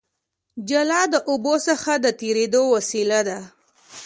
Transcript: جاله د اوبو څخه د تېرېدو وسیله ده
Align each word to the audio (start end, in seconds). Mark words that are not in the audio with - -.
جاله 0.69 1.01
د 1.13 1.15
اوبو 1.29 1.55
څخه 1.67 1.91
د 2.03 2.05
تېرېدو 2.21 2.61
وسیله 2.73 3.19
ده 3.27 3.39